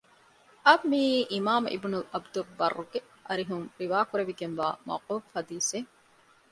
[0.65, 5.89] އަށް މިއީ އިމާމު އިބްނު ޢަބްދުލްބައްރުގެ އަރިހުން ރިވާކުރެވިގެންވާ މައުޤޫފު ޙަދީޘެއް